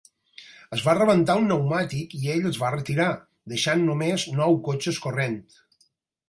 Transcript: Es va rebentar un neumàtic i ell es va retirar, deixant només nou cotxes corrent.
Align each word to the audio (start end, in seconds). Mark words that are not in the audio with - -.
Es 0.77 0.85
va 0.85 0.93
rebentar 0.99 1.35
un 1.41 1.45
neumàtic 1.51 2.15
i 2.19 2.21
ell 2.37 2.47
es 2.53 2.57
va 2.63 2.71
retirar, 2.77 3.11
deixant 3.53 3.85
només 3.91 4.27
nou 4.41 4.59
cotxes 4.71 5.03
corrent. 5.05 5.39